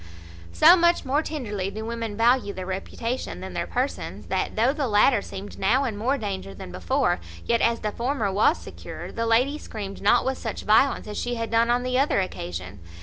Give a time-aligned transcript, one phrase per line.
[0.51, 4.87] So much more tenderly do women value their reputation than their persons, that, though the
[4.87, 9.27] latter seemed now in more danger than before, yet, as the former was secure, the
[9.27, 12.79] lady screamed not with such violence as she had done on the other occasion.